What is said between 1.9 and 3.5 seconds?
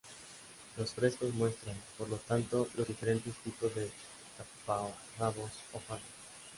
por lo tanto, los diferentes